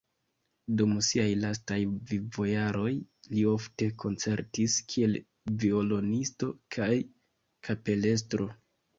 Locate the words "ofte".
3.49-3.89